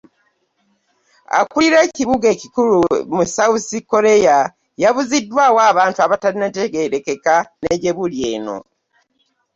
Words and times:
Akulira 1.39 1.77
ekibuga 1.87 2.27
ekikulu 2.35 2.79
mu 3.15 3.23
South 3.35 3.69
Korea 3.91 4.37
yabuziddwawo 4.83 5.59
abantu 5.71 5.99
abatannategeerekeka 6.05 7.35
ne 7.63 7.75
gyebuli 7.81 8.19
eno. 8.33 8.57